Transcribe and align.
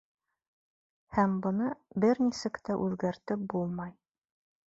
Һәм 1.17 1.35
быны 1.43 1.67
бер 2.05 2.23
нисек 2.29 2.57
тә 2.69 2.79
үҙгәртеп 2.87 3.47
булмай. 3.55 3.95